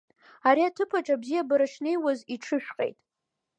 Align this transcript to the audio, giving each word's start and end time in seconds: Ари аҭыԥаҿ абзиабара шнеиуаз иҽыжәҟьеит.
Ари 0.47 0.63
аҭыԥаҿ 0.67 1.07
абзиабара 1.15 1.67
шнеиуаз 1.73 2.19
иҽыжәҟьеит. 2.33 2.97